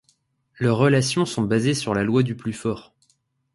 [0.57, 2.95] Leurs relations sont basées sur la loi du plus fort.